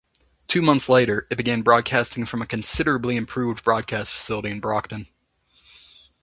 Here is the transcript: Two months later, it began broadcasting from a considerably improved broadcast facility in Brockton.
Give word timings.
Two 0.47 0.63
months 0.63 0.89
later, 0.89 1.27
it 1.29 1.35
began 1.37 1.61
broadcasting 1.61 2.25
from 2.25 2.41
a 2.41 2.47
considerably 2.47 3.15
improved 3.15 3.63
broadcast 3.63 4.11
facility 4.11 4.49
in 4.49 4.59
Brockton. 4.59 5.05